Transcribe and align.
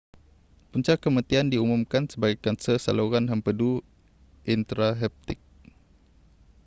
punca 0.73 0.95
kematian 1.03 1.47
diumumkan 1.53 2.03
sebagai 2.11 2.37
kanser 2.43 2.75
saluran 2.85 3.25
hempedu 3.31 3.71
intrahepatik 4.53 5.37